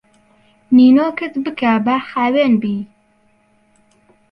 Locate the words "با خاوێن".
1.85-2.53